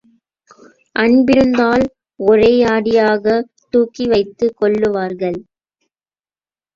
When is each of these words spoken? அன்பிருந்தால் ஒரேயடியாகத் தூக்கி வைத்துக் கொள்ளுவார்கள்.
அன்பிருந்தால் 0.95 1.83
ஒரேயடியாகத் 2.19 3.49
தூக்கி 3.73 4.05
வைத்துக் 4.05 4.57
கொள்ளுவார்கள். 4.61 5.39